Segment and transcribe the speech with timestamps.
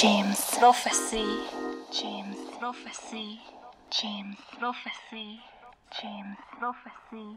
[0.00, 1.24] James Prophecy.
[1.90, 3.40] James Prophecy.
[3.90, 5.40] James Prophecy.
[6.00, 7.36] James Prophecy.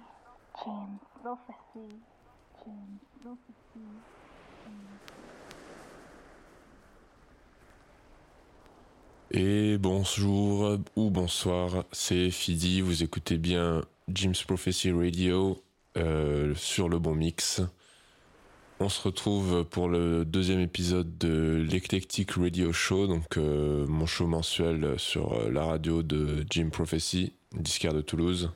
[0.63, 1.95] James Prophecy.
[2.63, 3.87] James Prophecy.
[9.31, 15.63] Et bonjour ou bonsoir, c'est Fidi, vous écoutez bien Jim's Prophecy Radio
[15.97, 17.63] euh, sur le bon mix.
[18.83, 24.25] On se retrouve pour le deuxième épisode de l'Eclectic Radio Show, donc euh, mon show
[24.25, 28.49] mensuel sur euh, la radio de Jim Prophecy, disquaire de Toulouse.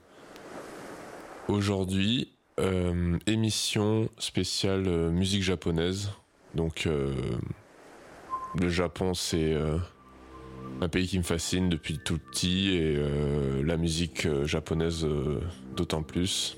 [1.48, 6.10] Aujourd'hui, euh, émission spéciale musique japonaise.
[6.56, 6.90] Donc
[8.56, 9.54] le Japon c'est
[10.82, 12.98] un pays qui me fascine depuis tout petit et
[13.64, 15.06] la musique japonaise
[15.76, 16.58] d'autant plus.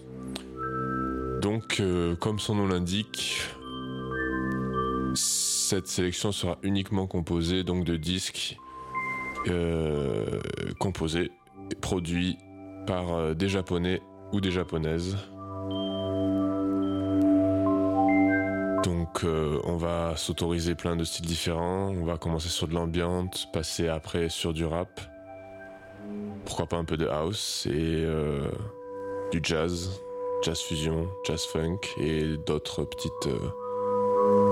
[1.42, 1.82] Donc
[2.20, 3.57] comme son nom l'indique,
[5.68, 8.56] cette sélection sera uniquement composée donc de disques
[9.50, 10.40] euh,
[10.80, 11.30] composés
[11.82, 12.38] produits
[12.86, 14.02] par euh, des japonais
[14.32, 15.18] ou des japonaises.
[18.86, 23.46] Donc euh, on va s'autoriser plein de styles différents, on va commencer sur de l'ambiance,
[23.52, 25.02] passer après sur du rap,
[26.46, 28.08] pourquoi pas un peu de house et
[29.34, 30.00] du jazz,
[30.44, 33.28] jazz fusion, jazz funk et d'autres petites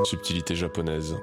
[0.03, 1.17] subtilités japonaises.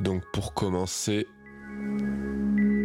[0.00, 1.26] Donc pour commencer,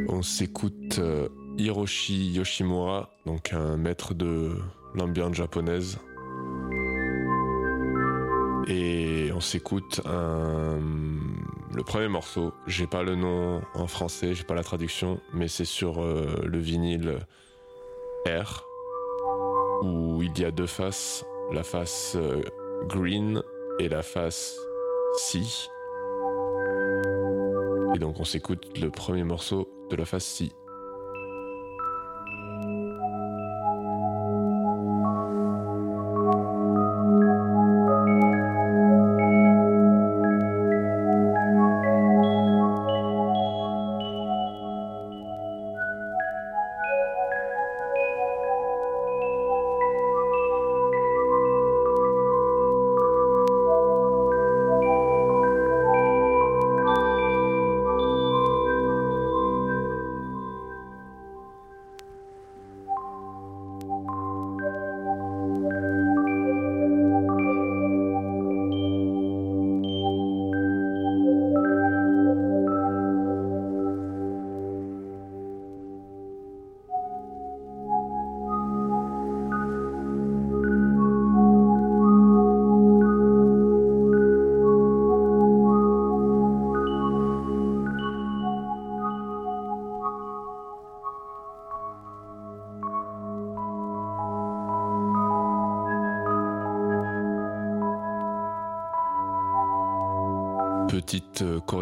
[0.09, 4.51] on s'écoute euh, Hiroshi Yoshimura, donc un maître de
[4.93, 5.97] l'ambiance japonaise.
[8.67, 10.01] Et on s'écoute
[11.75, 12.53] le premier morceau.
[12.67, 16.57] J'ai pas le nom en français, j'ai pas la traduction, mais c'est sur euh, le
[16.57, 17.19] vinyle
[18.25, 18.65] R
[19.83, 22.41] où il y a deux faces, la face euh,
[22.87, 23.43] green
[23.79, 24.57] et la face
[25.17, 25.41] C.
[27.93, 30.51] Et donc on s'écoute le premier morceau de la face C.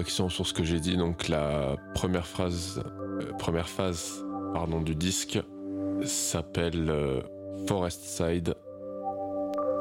[0.09, 0.97] sur ce que j'ai dit.
[0.97, 5.40] Donc la première phrase, euh, première phase, pardon, du disque
[6.03, 7.22] s'appelle euh,
[7.68, 8.56] Forest Side.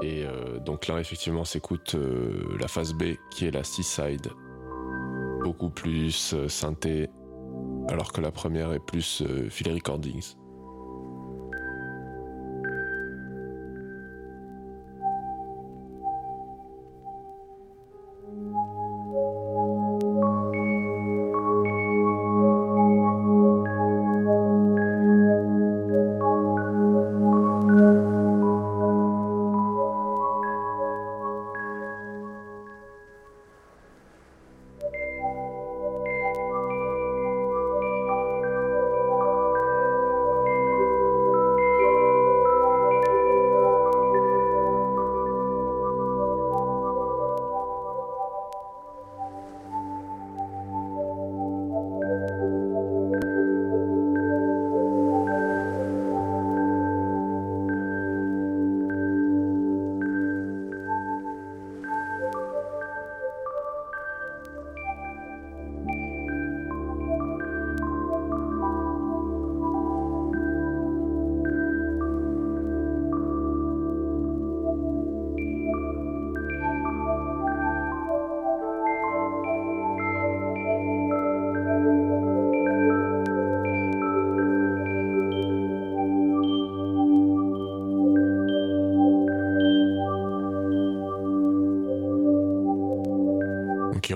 [0.02, 1.96] Et euh, donc là, effectivement, s'écoute
[2.58, 4.28] la phase B qui est la Seaside.
[5.44, 7.08] Beaucoup plus synthé,
[7.88, 10.34] alors que la première est plus Philly Recordings.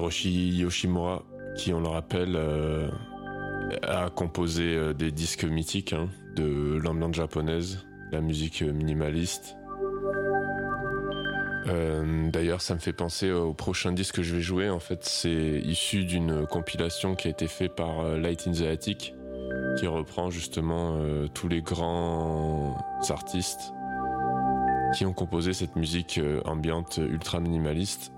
[0.06, 1.22] Hiroshi Yoshimura,
[1.56, 2.38] qui, on le rappelle,
[3.82, 9.56] a composé des disques mythiques hein, de l'ambiance japonaise, la musique minimaliste.
[12.32, 14.70] D'ailleurs, ça me fait penser au prochain disque que je vais jouer.
[14.70, 19.14] En fait, c'est issu d'une compilation qui a été faite par Light in the Attic,
[19.78, 21.00] qui reprend justement
[21.34, 22.76] tous les grands
[23.08, 23.72] artistes
[24.94, 28.12] qui ont composé cette musique euh, ambiante ultra minimaliste.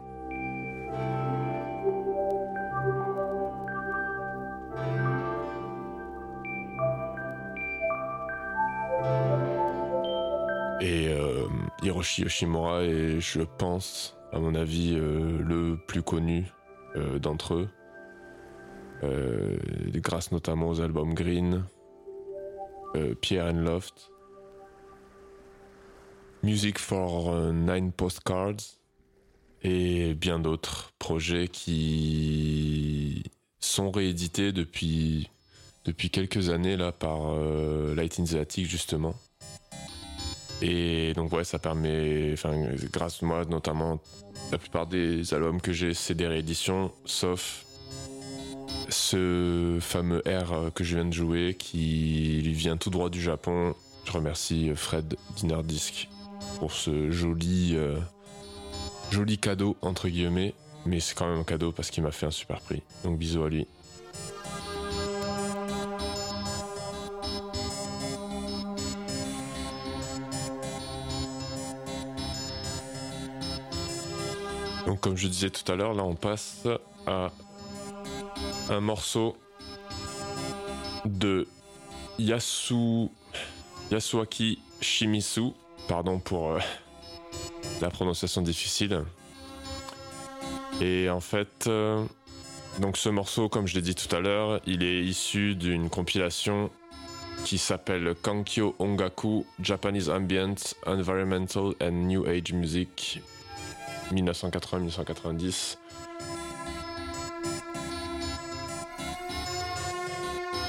[11.88, 16.46] Hiroshi Yoshimura est, je pense, à mon avis, euh, le plus connu
[17.20, 17.68] d'entre eux.
[20.00, 21.64] grâce notamment aux albums Green,
[23.20, 24.10] Pierre and Loft,
[26.44, 28.78] Music for euh, Nine Postcards
[29.62, 33.24] et bien d'autres projets qui
[33.58, 35.30] sont réédités depuis,
[35.84, 39.16] depuis quelques années là par euh, Light in the Attic justement.
[40.60, 42.52] Et donc ouais, ça permet, enfin
[42.92, 44.00] grâce à moi notamment,
[44.50, 47.64] la plupart des albums que j'ai c'est des rééditions, sauf
[48.88, 53.74] ce fameux R que je viens de jouer qui vient tout droit du Japon.
[54.04, 56.08] Je remercie Fred Dinner Disc
[56.58, 57.98] pour ce joli, euh,
[59.10, 60.54] joli cadeau, entre guillemets.
[60.86, 62.82] Mais c'est quand même un cadeau parce qu'il m'a fait un super prix.
[63.04, 63.66] Donc bisous à lui.
[75.00, 76.66] Comme je disais tout à l'heure, là on passe
[77.06, 77.30] à
[78.70, 79.36] un morceau
[81.04, 81.46] de
[82.18, 83.08] Yasu
[83.90, 85.52] Yasuaki Shimizu
[85.88, 86.58] Pardon pour euh,
[87.80, 89.04] la prononciation difficile.
[90.80, 92.04] Et en fait, euh,
[92.80, 96.70] donc ce morceau, comme je l'ai dit tout à l'heure, il est issu d'une compilation
[97.44, 100.56] qui s'appelle Kankyo Ongaku Japanese Ambient,
[100.86, 103.22] Environmental and New Age Music
[104.12, 105.78] 1980-1990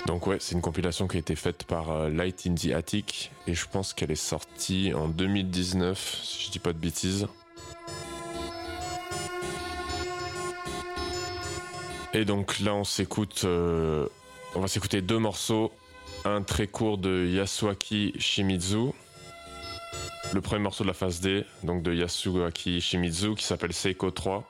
[0.09, 3.31] Donc ouais, c'est une compilation qui a été faite par euh, Light in the Attic
[3.45, 7.27] et je pense qu'elle est sortie en 2019, si je dis pas de bêtises.
[12.15, 14.07] Et donc là, on s'écoute, euh,
[14.56, 15.71] on va s'écouter deux morceaux,
[16.25, 18.94] un très court de Yasuaki Shimizu,
[20.34, 24.50] le premier morceau de la phase D, donc de Yasuaki Shimizu qui s'appelle Seiko 3,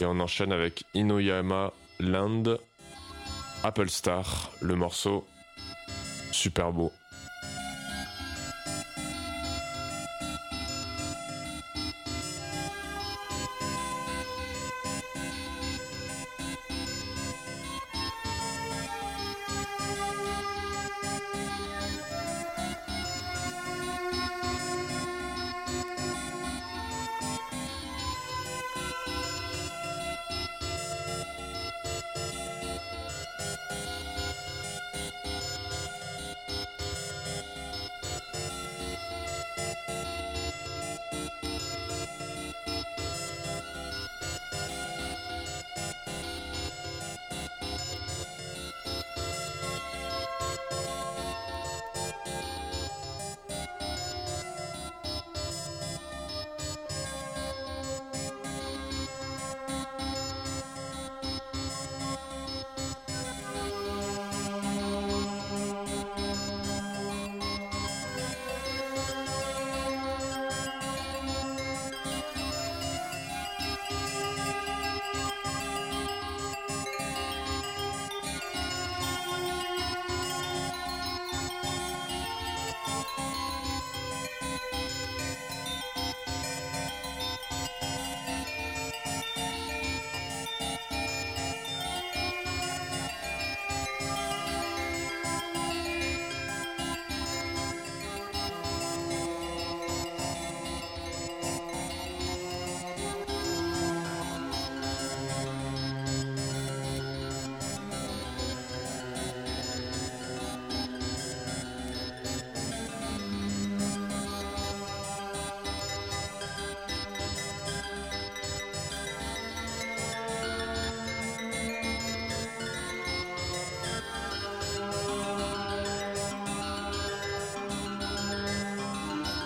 [0.00, 2.56] et on enchaîne avec Inoyama Land
[3.62, 5.26] Apple Star, le morceau.
[6.32, 6.90] Super beau.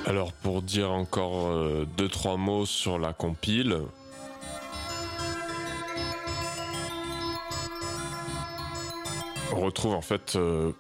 [0.07, 3.83] Alors pour dire encore euh, deux trois mots sur la compile.
[9.53, 10.71] On retrouve en fait, euh,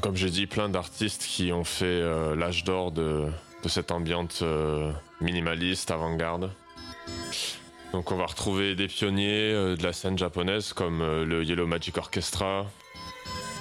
[0.00, 3.26] comme j'ai dit, plein d'artistes qui ont fait euh, l'âge d'or de,
[3.66, 4.90] cette ambiance euh,
[5.20, 6.50] minimaliste, avant-garde.
[7.92, 12.66] Donc on va retrouver des pionniers de la scène japonaise comme le Yellow Magic Orchestra,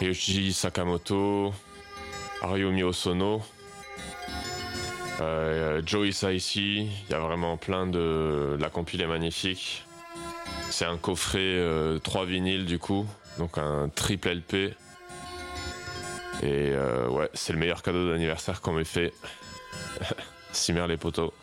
[0.01, 1.51] Yoshi Sakamoto,
[2.41, 3.41] Ariumi Osono,
[5.21, 8.57] euh, Joe Hisaishi, il y a vraiment plein de...
[8.59, 9.85] La compile est magnifique.
[10.69, 11.57] C'est un coffret
[12.03, 13.05] 3 euh, vinyles du coup,
[13.38, 14.53] donc un triple LP.
[16.41, 19.13] Et euh, ouais, c'est le meilleur cadeau d'anniversaire qu'on m'ait fait.
[20.51, 21.33] Cimer les poteaux.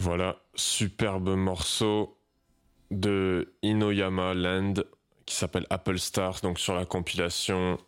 [0.00, 2.16] Voilà, superbe morceau
[2.92, 4.74] de Inoyama Land
[5.26, 7.78] qui s'appelle Apple Stars, donc sur la compilation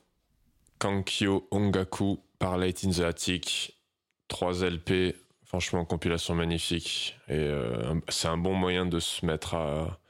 [0.80, 3.80] Kankyo Ongaku par Light in the Attic,
[4.26, 5.14] 3 LP,
[5.44, 10.00] franchement compilation magnifique et euh, c'est un bon moyen de se mettre à,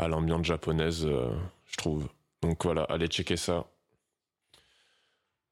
[0.00, 1.30] l'ambiance japonaise, euh,
[1.66, 2.08] je trouve.
[2.42, 3.66] Donc voilà, allez checker ça.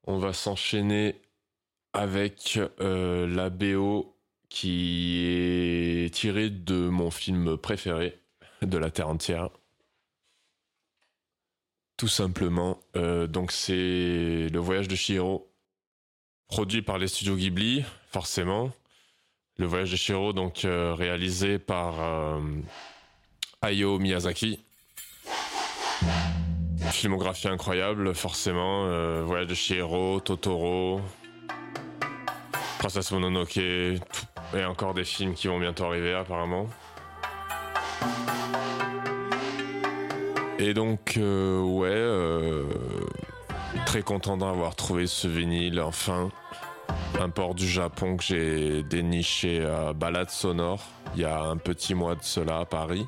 [0.03, 1.21] On va s'enchaîner
[1.93, 4.17] avec euh, la BO
[4.51, 8.19] qui est tiré de mon film préféré
[8.61, 9.49] de la Terre entière.
[11.95, 12.77] Tout simplement.
[12.97, 15.49] Euh, donc c'est Le Voyage de Shiro,
[16.47, 18.71] produit par les studios Ghibli, forcément.
[19.57, 22.41] Le Voyage de Shiro, donc euh, réalisé par euh,
[23.61, 24.59] Hayao Miyazaki.
[26.91, 29.23] Filmographie incroyable, forcément.
[29.23, 30.99] Voyage de Shiro, Totoro,
[32.79, 36.67] Princesse Mononoke, tout et encore des films qui vont bientôt arriver apparemment.
[40.59, 42.65] Et donc, euh, ouais, euh,
[43.85, 46.29] très content d'avoir trouvé ce vinyle, enfin.
[47.19, 50.81] Un port du Japon que j'ai déniché à Balade Sonore
[51.15, 53.05] il y a un petit mois de cela à Paris.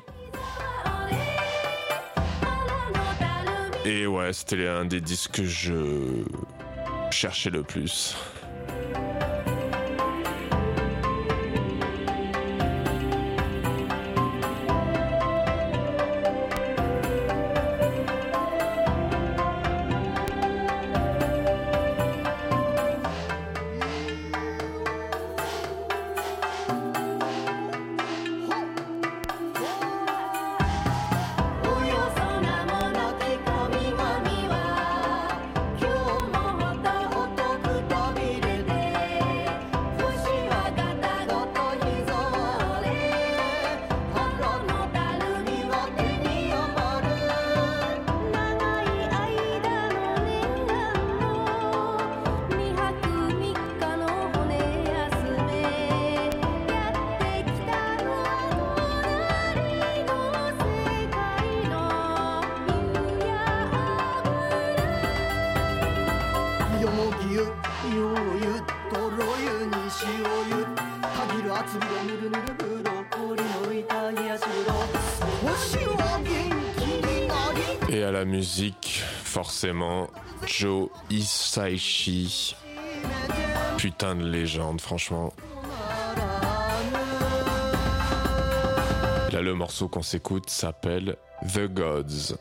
[3.84, 6.24] Et ouais, c'était un des disques que je
[7.10, 8.16] cherchais le plus.
[81.54, 82.56] Hisaishi.
[83.76, 85.32] Putain de légende, franchement.
[89.30, 91.16] Là, le morceau qu'on s'écoute s'appelle
[91.52, 92.36] The Gods.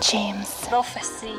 [0.00, 1.34] James Prophecy.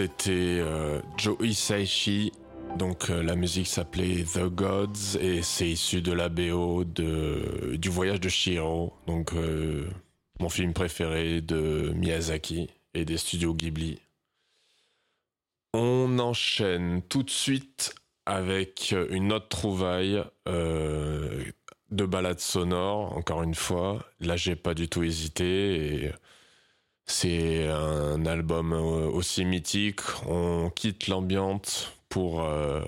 [0.00, 2.32] C'était euh, Joe Hisaishi.
[2.78, 8.18] Donc euh, la musique s'appelait The Gods et c'est issu de la BO du voyage
[8.18, 9.90] de Shiro, donc euh,
[10.38, 14.00] mon film préféré de Miyazaki et des studios Ghibli.
[15.74, 24.02] On enchaîne tout de suite avec une autre trouvaille de balade sonore, encore une fois.
[24.20, 26.12] Là, j'ai pas du tout hésité et
[27.10, 30.00] c'est un album aussi mythique.
[30.26, 32.82] On quitte l'ambiance pour euh,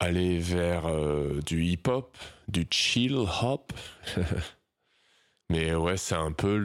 [0.00, 2.16] aller vers euh, du hip-hop,
[2.48, 3.72] du chill hop.
[5.50, 6.56] Mais ouais, c'est un peu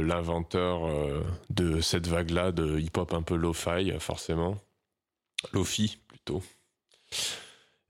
[0.00, 4.56] l'inventeur euh, de cette vague-là de hip-hop un peu lo-fi, forcément.
[5.52, 6.42] Lo-fi, plutôt.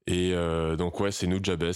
[0.09, 0.35] Et
[0.77, 1.73] donc ouais, c'est Nujabes,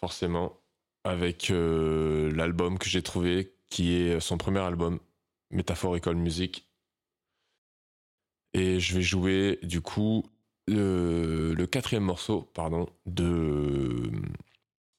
[0.00, 0.58] forcément,
[1.02, 5.00] avec l'album que j'ai trouvé, qui est son premier album,
[5.54, 6.68] Metaphorical Music.
[8.52, 10.24] Et je vais jouer du coup
[10.68, 14.10] le, quatrième morceau, pardon, de,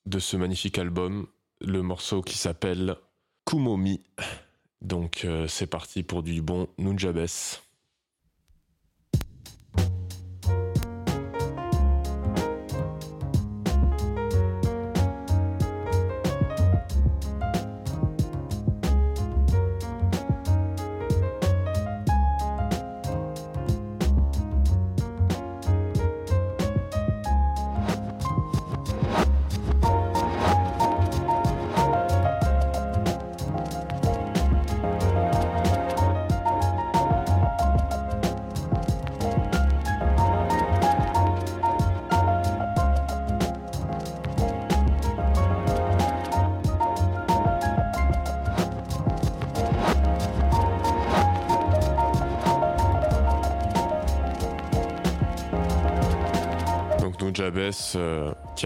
[0.05, 1.27] de ce magnifique album,
[1.61, 2.97] le morceau qui s'appelle
[3.45, 4.01] Kumomi.
[4.81, 7.27] Donc euh, c'est parti pour du bon Nunjabes.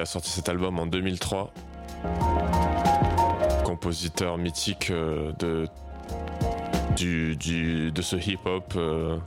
[0.10, 1.54] Sorti cet album en 2003.
[3.64, 5.68] Compositeur mythique euh, de,
[6.96, 9.20] du, de ce hip-hop, euh,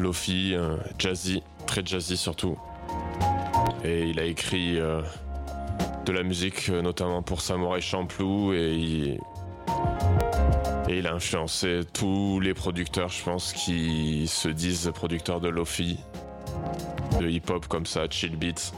[0.00, 0.56] lofi,
[0.98, 2.58] jazzy, très jazzy surtout.
[3.84, 9.20] Et il a écrit de la musique notamment pour Samurai Champloo et il,
[10.88, 16.00] et il a influencé tous les producteurs, je pense, qui se disent producteurs de lofi,
[17.20, 18.72] de hip-hop comme ça, chill beats.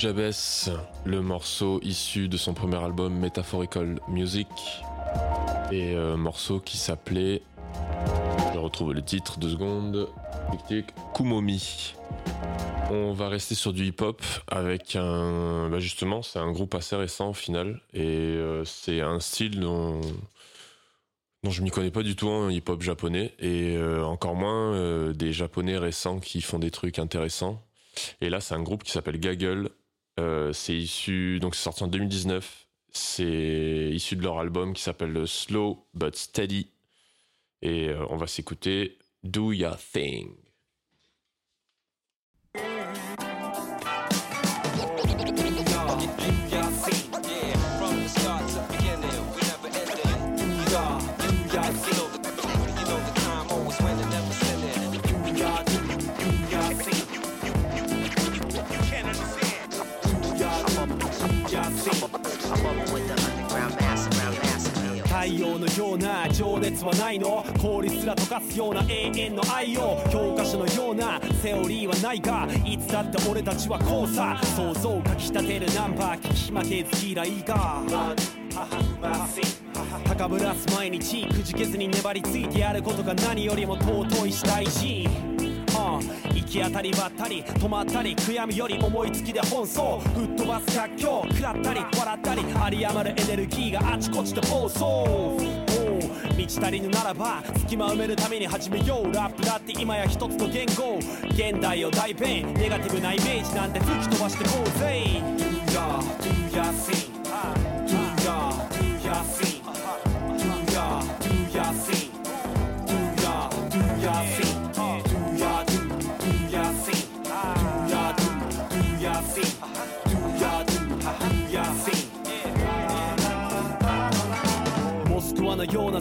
[0.00, 0.32] Nujabes,
[1.04, 4.48] le morceau issu de son premier album Metaphorical Music,
[5.70, 7.42] et un euh, morceau qui s'appelait,
[8.54, 10.08] je retrouve le titre, deux secondes.
[11.14, 11.94] Kumomi.
[12.90, 15.68] On va rester sur du hip-hop avec un.
[15.68, 17.82] Bah justement, c'est un groupe assez récent au final.
[17.92, 20.00] Et euh, c'est un style dont,
[21.44, 23.34] dont je m'y connais pas du tout en hip-hop japonais.
[23.38, 27.62] Et euh, encore moins des japonais récents qui font des trucs intéressants.
[28.22, 29.68] Et là, c'est un groupe qui s'appelle Gaggle.
[30.16, 31.38] C'est issu.
[31.40, 32.66] Donc, c'est sorti en 2019.
[32.92, 36.72] C'est issu de leur album qui s'appelle Slow But Steady.
[37.62, 40.39] Et on va s'écouter Do Your Thing.
[65.80, 67.42] ような情熱はないの？
[67.58, 69.96] 氷すら溶かすような永遠の愛を？
[70.12, 72.46] 教科書のようなセオリーはないか？
[72.66, 74.38] いつだって俺たちはこうさ？
[74.54, 77.82] 想像をかきたてるナンバー聞き負けず嫌いか？
[80.04, 85.08] 高ぶらす毎日くじけずに粘りついてやることが何よりも尊いし大事
[86.34, 95.59] 行き当たりばったり止まったり悔やむより思いつきで奔走吹っ飛ばす逆境食らったり笑ったり有り余るエネルギーがあちこちで暴走
[96.40, 99.12] 満ち足りぬならば隙間埋めるために始めよう。
[99.12, 100.98] ラップだって今や一つの言語。
[101.32, 102.54] 現代を大弁。
[102.54, 105.49] ネガティブなイメージなんて吹き飛ばしてこうぜ。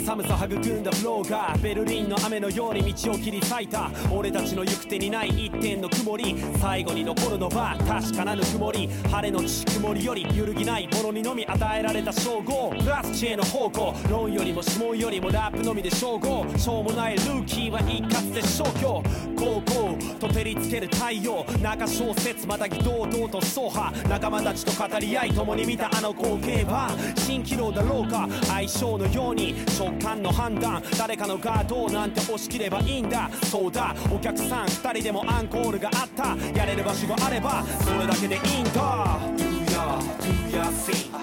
[0.09, 19.03] 寒さ育んだフローがベルリンの雨のように道を切り裂いた俺たちの行く手にない一点の曇り最後に残るのは確かなぬくもり晴れのち曇りより揺るぎないものにのみ与えられた称号プラス知恵の方向論よりも指紋よりもラップのみで称号しょうもないルーキーは一括で消去
[19.37, 41.17] 高校と照りつける太陽中小説またぎ堂々と走破仲間たちと語り合い共に見たあの光景は蜃気楼だろうか相性のようにに直感の判断誰かのガードなんて押し切ればいいんだそうだお客さん2人でもアンコールがあったやれる場所があればそれだけでいいんだ Do ya, do ya see Do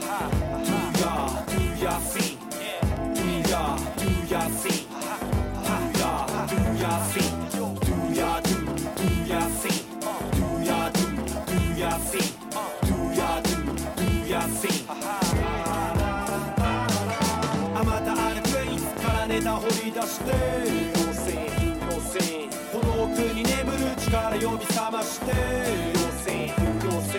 [1.00, 1.14] ya,
[1.46, 2.38] do ya see
[3.14, 7.64] Do ya, do ya see Do ya, do ya see Do
[8.14, 8.54] ya, do,
[8.96, 9.84] do ya see
[10.32, 11.00] Do ya, do,
[11.46, 12.32] do ya see
[12.86, 13.50] Do ya, do,
[13.96, 15.25] do ya see
[19.36, 21.32] ネタ掘り出して妖精
[21.90, 22.48] 妖精。
[22.72, 25.26] この奥に眠る力呼び覚まして
[25.92, 26.46] 陽性
[26.82, 27.18] 陽性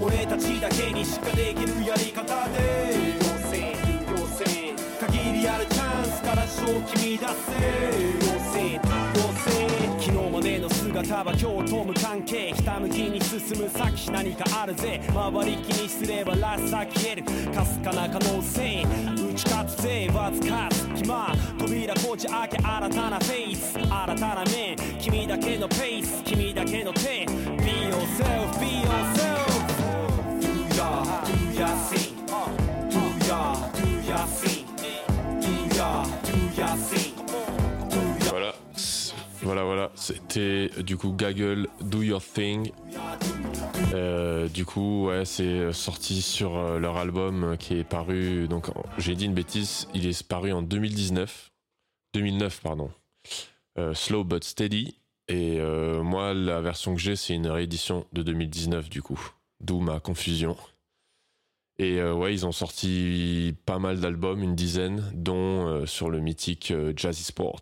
[0.00, 3.76] 俺たちだけにしかできるやり方で陽性
[4.10, 4.74] 陽性
[5.06, 7.52] 限りあるチャンスから正気乱せ
[8.56, 9.11] 妖精。
[10.92, 15.00] 姿は今日と無関係ひたむきに進む先何かあるぜ。
[15.08, 17.22] 周り気にすればラッサ消える。
[17.50, 20.10] かすかな可能性打ち勝つぜ。
[20.12, 23.78] わずか隙間扉こじ開け新たなフェイス。
[23.78, 26.22] 新たな面君だけのペース。
[26.24, 27.24] 君だけの手。
[27.24, 29.48] Be yourself, be yourself.
[30.40, 32.12] Do ya, do ya sing.
[32.90, 34.66] Do ya, do ya sing.
[35.40, 37.01] Do ya, do ya sing.
[37.01, 37.01] Voilà.
[39.44, 42.70] Voilà, voilà, c'était du coup Gaggle Do Your Thing.
[43.92, 48.46] Euh, du coup, ouais, c'est sorti sur euh, leur album qui est paru.
[48.46, 48.66] Donc,
[48.98, 51.50] j'ai dit une bêtise, il est paru en 2019.
[52.14, 52.90] 2009, pardon.
[53.78, 54.96] Euh, Slow But Steady.
[55.28, 55.60] Et
[56.02, 59.32] moi, la version que j'ai, c'est une réédition de 2019, du coup.
[59.60, 60.56] D'où ma confusion.
[61.78, 67.22] Et ouais, ils ont sorti pas mal d'albums, une dizaine, dont sur le mythique Jazzy
[67.22, 67.60] Sport.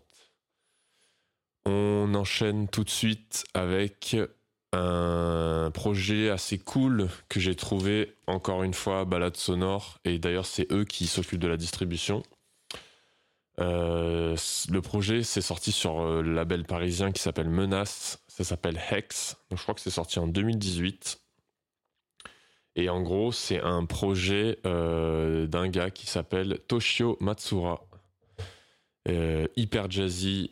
[1.65, 4.15] On enchaîne tout de suite avec
[4.73, 10.71] un projet assez cool que j'ai trouvé encore une fois balade sonore et d'ailleurs c'est
[10.71, 12.23] eux qui s'occupent de la distribution.
[13.59, 14.35] Euh,
[14.69, 19.35] le projet s'est sorti sur euh, le label parisien qui s'appelle Menace, ça s'appelle Hex,
[19.49, 21.21] donc je crois que c'est sorti en 2018.
[22.77, 27.85] Et en gros c'est un projet euh, d'un gars qui s'appelle Toshio Matsura,
[29.57, 30.51] hyper jazzy,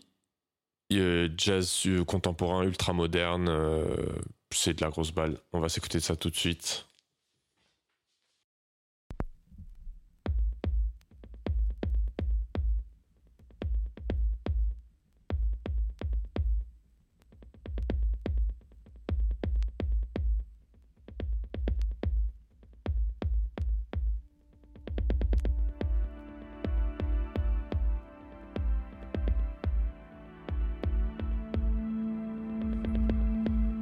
[1.37, 3.85] jazz contemporain, ultra moderne, euh,
[4.51, 5.39] c'est de la grosse balle.
[5.53, 6.88] On va s'écouter ça tout de suite.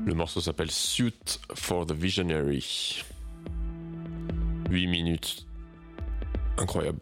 [0.07, 3.03] Le morceau s'appelle Suit for the Visionary.
[4.69, 5.45] 8 minutes.
[6.57, 7.01] Incroyable.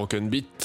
[0.00, 0.64] Broken Beat.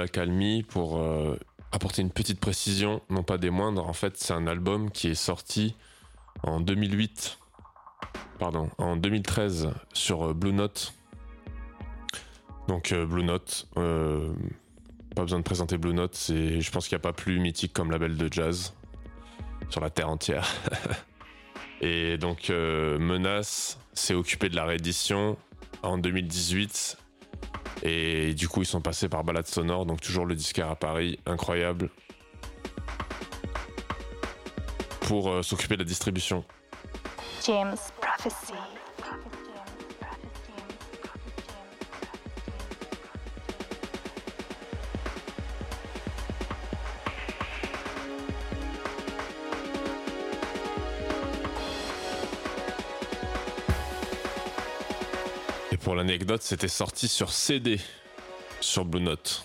[0.00, 1.36] Profite de la calmie pour euh,
[1.72, 3.86] apporter une petite précision, non pas des moindres.
[3.86, 5.74] En fait, c'est un album qui est sorti
[6.42, 7.38] en 2008,
[8.38, 10.94] pardon, en 2013 sur euh, Blue Note.
[12.68, 17.00] Donc euh, Blue Note, pas besoin de présenter Blue Note, c'est, je pense qu'il n'y
[17.00, 18.74] a pas plus mythique comme label de jazz
[19.70, 20.48] sur la terre entière.
[21.80, 25.36] Et donc Menace s'est occupé de la réédition
[25.82, 26.98] en 2018
[27.82, 31.18] et du coup, ils sont passés par Balade Sonore, donc toujours le disquaire à Paris,
[31.26, 31.90] incroyable,
[35.02, 36.44] pour euh, s'occuper de la distribution.
[37.46, 38.52] James Prophecy.
[56.00, 57.78] L'anecdote, c'était sorti sur CD
[58.60, 59.44] sur Blue Note.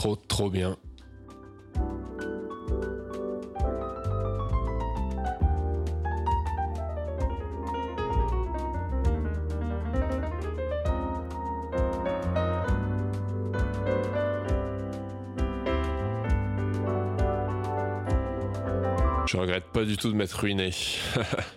[0.00, 0.78] Trop, trop bien.
[19.26, 20.70] Je regrette pas du tout de m'être ruiné.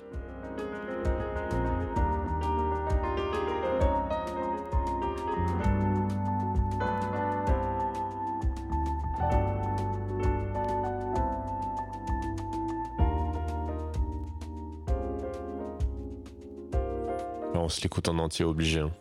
[17.64, 18.82] on se l'écoute en entier obligé.
[18.82, 18.92] Hein.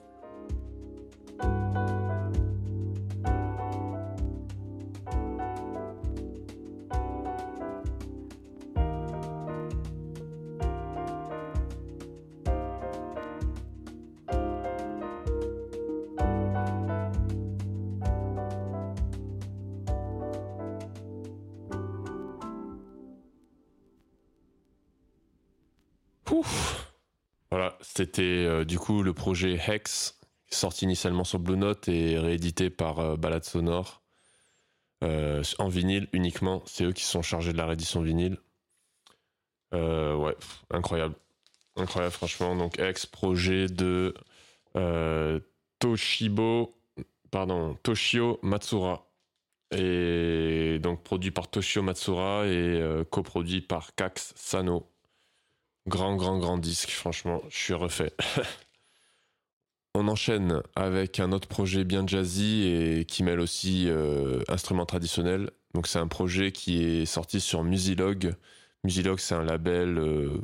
[28.64, 30.18] Du coup le projet Hex,
[30.50, 34.02] sorti initialement sur Blue Note et réédité par euh, Balade Sonore
[35.04, 36.62] euh, en vinyle uniquement.
[36.66, 38.38] C'est eux qui sont chargés de la réédition vinyle.
[39.72, 40.36] ouais,
[40.70, 41.14] incroyable.
[41.76, 42.54] Incroyable, franchement.
[42.54, 44.14] Donc, Hex, projet de
[45.78, 46.76] Toshibo,
[47.30, 49.06] pardon, Toshio Matsura.
[49.74, 54.91] Et donc, produit par Toshio Matsura et coproduit par Kax Sano.
[55.88, 58.14] Grand, grand, grand disque, franchement, je suis refait.
[59.94, 65.50] On enchaîne avec un autre projet bien jazzy et qui mêle aussi euh, instruments traditionnels.
[65.74, 68.34] Donc c'est un projet qui est sorti sur Musilog.
[68.84, 70.40] Musilog, c'est un label euh,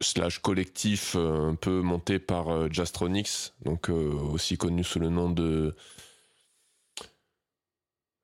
[0.00, 5.74] slash collectif euh, un peu monté par Jastronix, donc aussi connu sous le nom de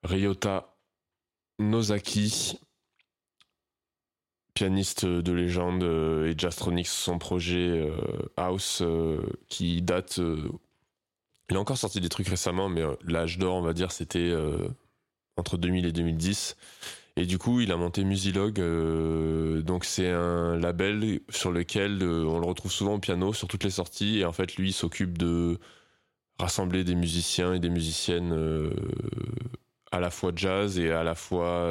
[0.02, 0.76] Ryota
[1.58, 2.60] Nozaki
[4.58, 7.92] pianiste de légende euh, et Jastronix, son projet euh,
[8.36, 10.20] House euh, qui date.
[11.48, 14.34] il a encore sorti des trucs récemment, mais l'âge d'or, on va dire, c'était
[15.36, 16.56] entre 2000 et 2010.
[17.16, 18.60] Et du coup, il a monté Musilog.
[19.62, 23.70] donc, c'est un label sur lequel on le retrouve souvent au piano sur toutes les
[23.70, 24.18] sorties.
[24.18, 25.58] Et en fait, lui, il s'occupe de
[26.40, 28.72] rassembler des musiciens et des musiciennes
[29.92, 31.70] à la fois jazz et à la fois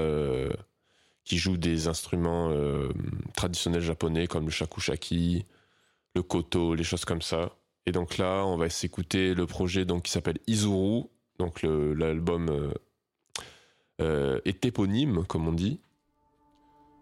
[1.27, 2.89] qui joue des instruments euh,
[3.35, 5.45] traditionnels japonais comme le shakushaki,
[6.15, 7.51] le koto, les choses comme ça.
[7.85, 11.03] Et donc là, on va s'écouter le projet donc qui s'appelle Izuru,
[11.37, 12.73] donc l'album euh,
[13.99, 15.81] euh, est éponyme comme on dit.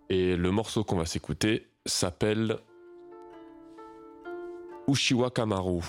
[0.09, 2.57] Et le morceau qu'on va s'écouter s'appelle
[4.87, 5.83] Ushiwa Kamaru.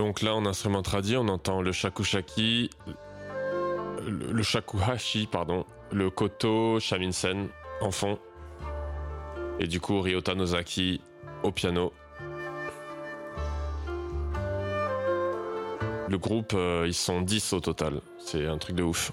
[0.00, 2.70] Donc là, en instrument tradit, on entend le shakushaki,
[4.02, 7.48] le, le shakuhachi, pardon, le koto shamisen
[7.82, 8.18] en fond,
[9.58, 11.02] et du coup Ryota Nozaki
[11.42, 11.92] au piano.
[16.08, 18.00] Le groupe, euh, ils sont 10 au total.
[18.16, 19.12] C'est un truc de ouf.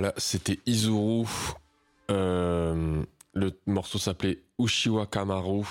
[0.00, 1.26] Voilà, c'était Izuru.
[2.12, 5.64] Euh, le morceau s'appelait Ushiwa Kamaru.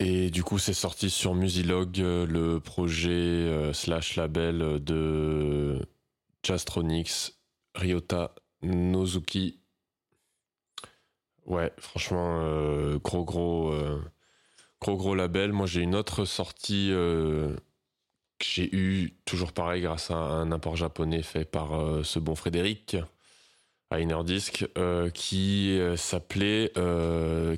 [0.00, 5.78] Et du coup, c'est sorti sur Musilog, euh, le projet euh, slash label de
[6.42, 7.34] Jastronics,
[7.74, 9.60] Ryota Nozuki.
[11.44, 13.74] Ouais, franchement, gros gros
[14.80, 15.52] gros gros label.
[15.52, 16.90] Moi, j'ai une autre sortie
[18.38, 22.34] que j'ai eu toujours pareil grâce à un import japonais fait par euh, ce bon
[22.34, 22.96] Frédéric
[23.90, 26.72] à Innerdisk euh, qui euh, s'appelait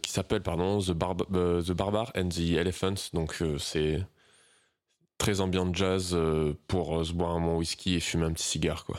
[0.02, 4.04] qui s'appelle The, The Barbar and the Elephants donc c'est
[5.18, 6.16] très ambiant jazz
[6.66, 8.98] pour se boire un bon whisky et fumer un petit cigare quoi.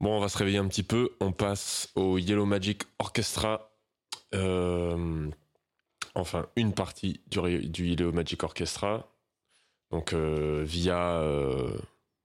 [0.00, 1.10] Bon, on va se réveiller un petit peu.
[1.20, 3.70] On passe au Yellow Magic Orchestra.
[6.14, 9.11] enfin, une partie du, du Yellow Magic Orchestra.
[9.92, 11.70] Donc euh, via, euh,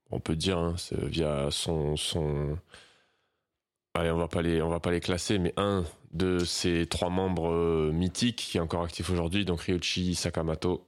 [0.10, 2.58] on peut dire, hein, via son, son,
[3.94, 7.10] allez, on va pas les, on va pas les classer, mais un de ces trois
[7.10, 10.88] membres euh, mythiques qui est encore actif aujourd'hui, donc Ryuichi Sakamoto.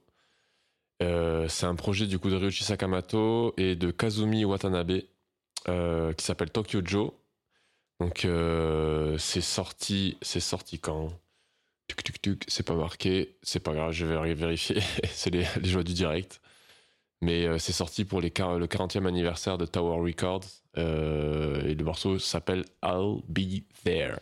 [1.00, 5.02] c'est un projet du coup de Ryuichi Sakamoto et de Kazumi Watanabe
[6.16, 7.12] qui s'appelle Tokyo Joe.
[8.00, 8.26] Donc
[9.18, 11.10] c'est sorti, c'est sorti quand?
[11.88, 14.80] Tuk tuk tuk, c'est pas marqué, c'est pas grave, je vais vérifier.
[15.12, 16.40] c'est les, les joies du direct.
[17.22, 20.44] Mais euh, c'est sorti pour le 40e anniversaire de Tower Records.
[20.78, 24.18] Euh, et le morceau s'appelle I'll Be There.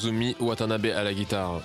[0.00, 1.60] Kazumi Watanabe à la guitare.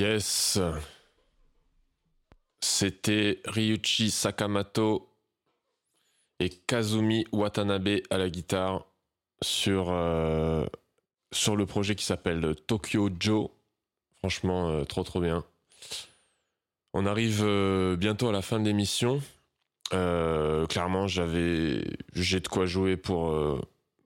[0.00, 0.58] Yes.
[2.62, 5.14] C'était Ryuichi Sakamoto
[6.38, 8.86] et Kazumi Watanabe à la guitare
[9.42, 10.64] sur, euh,
[11.32, 13.50] sur le projet qui s'appelle Tokyo Joe.
[14.20, 15.44] Franchement, euh, trop trop bien.
[16.94, 19.20] On arrive euh, bientôt à la fin de l'émission.
[19.90, 21.84] clairement, j'avais,
[22.14, 23.34] j'ai de quoi jouer pour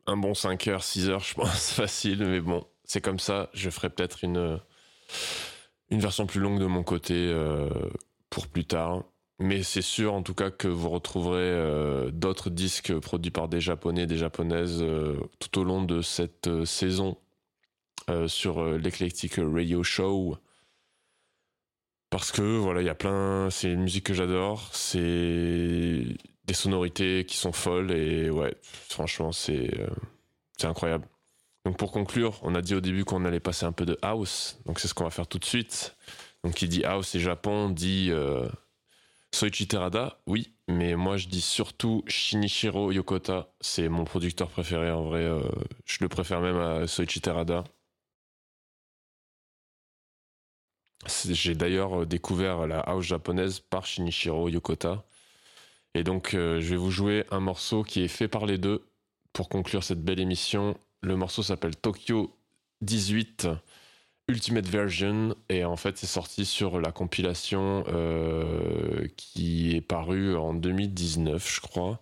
[0.08, 3.48] un bon 5 heures, 6 heures, je pense, facile, mais bon, c'est comme ça.
[3.54, 4.58] Je ferai peut-être une
[5.90, 7.68] une version plus longue de mon côté euh,
[8.30, 9.04] pour plus tard.
[9.40, 13.60] Mais c'est sûr en tout cas que vous retrouverez euh, d'autres disques produits par des
[13.60, 17.18] japonais, des japonaises euh, tout au long de cette saison
[18.26, 20.36] sur l'Eclectic Radio Show.
[22.10, 23.48] Parce que voilà, il y a plein.
[23.48, 24.68] C'est une musique que j'adore.
[24.72, 26.04] C'est
[26.44, 29.70] des sonorités qui sont folles et ouais, franchement, c'est
[30.62, 31.06] incroyable.
[31.64, 34.58] Donc pour conclure, on a dit au début qu'on allait passer un peu de house,
[34.66, 35.96] donc c'est ce qu'on va faire tout de suite.
[36.42, 38.46] Donc qui dit house et Japon dit euh,
[39.34, 45.04] Soichi Terada, oui, mais moi je dis surtout Shinichiro Yokota, c'est mon producteur préféré en
[45.04, 45.40] vrai, euh,
[45.86, 47.64] je le préfère même à Soichi Terada.
[51.06, 55.04] J'ai d'ailleurs euh, découvert la house japonaise par Shinichiro Yokota.
[55.94, 58.84] Et donc je vais vous jouer un morceau qui est fait par les deux
[59.32, 62.34] pour conclure cette belle émission le morceau s'appelle Tokyo
[62.80, 63.48] 18
[64.28, 70.54] Ultimate Version et en fait c'est sorti sur la compilation euh, qui est parue en
[70.54, 72.00] 2019 je crois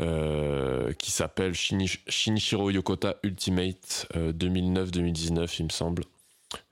[0.00, 6.04] euh, qui s'appelle Shinichiro Yokota Ultimate 2009-2019 euh, il me semble.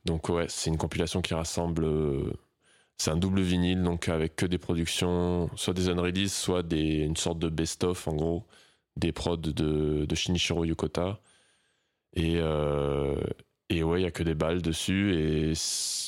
[0.05, 1.87] Donc ouais c'est une compilation qui rassemble
[2.99, 7.17] c'est un double vinyle donc avec que des productions soit des unreleased soit des, une
[7.17, 8.45] sorte de best-of en gros
[8.97, 11.19] des prods de, de Shinichiro Yokota
[12.17, 13.15] et, euh,
[13.69, 15.15] et ouais, il y a que des balles dessus.
[15.15, 15.53] Et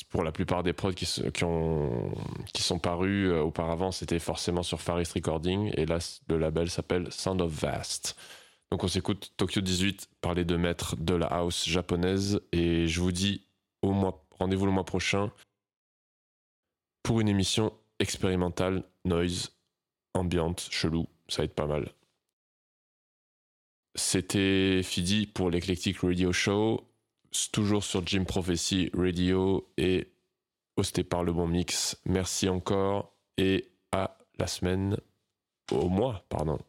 [0.09, 2.11] pour la plupart des prods qui, qui, ont,
[2.53, 5.71] qui sont parus euh, auparavant, c'était forcément sur Faris Recording.
[5.77, 8.17] Et là, le label s'appelle Sound of Vast.
[8.71, 12.41] Donc on s'écoute Tokyo 18 par les deux de la house japonaise.
[12.51, 13.45] Et je vous dis
[13.81, 15.31] au mois, rendez-vous le mois prochain
[17.03, 19.51] pour une émission expérimentale, noise,
[20.13, 21.07] ambiante, chelou.
[21.27, 21.91] Ça va être pas mal.
[23.95, 26.87] C'était Fidi pour l'Eclectic Radio Show,
[27.51, 30.11] toujours sur Jim Prophecy Radio et
[30.77, 31.97] hosté par le bon mix.
[32.05, 34.97] Merci encore et à la semaine,
[35.71, 36.59] au mois, pardon.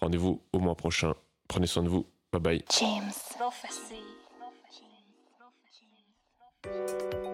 [0.00, 1.14] Rendez-vous au mois prochain.
[1.48, 2.06] Prenez soin de vous.
[2.32, 2.64] Bye bye.
[2.78, 4.02] James Prophecy.
[4.72, 5.02] James
[6.62, 7.25] Prophecy.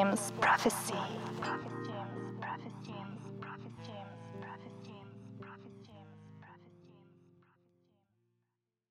[0.00, 0.39] games.